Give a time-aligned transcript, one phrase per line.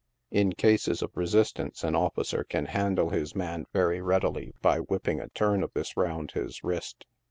[0.31, 5.29] In cases of resistance, an officer can handle hi;s man very readily by whipping a
[5.29, 7.05] turn of this round his wrist.